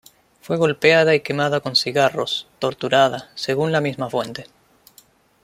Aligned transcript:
Fue 0.41 0.57
golpeada 0.57 1.13
y 1.13 1.19
quemada 1.19 1.59
con 1.59 1.75
cigarros 1.75 2.47
-torturada-, 2.59 3.27
según 3.35 3.71
la 3.71 3.81
misma 3.81 4.09
fuente. 4.09 4.47